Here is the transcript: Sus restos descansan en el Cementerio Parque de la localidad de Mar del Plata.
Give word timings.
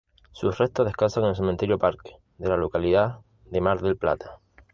Sus 0.31 0.57
restos 0.57 0.83
descansan 0.87 1.25
en 1.25 1.29
el 1.29 1.35
Cementerio 1.35 1.77
Parque 1.77 2.17
de 2.39 2.49
la 2.49 2.57
localidad 2.57 3.19
de 3.51 3.61
Mar 3.61 3.81
del 3.83 3.97
Plata. 3.97 4.39